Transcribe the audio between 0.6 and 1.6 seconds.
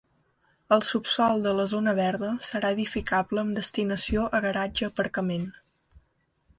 El subsòl de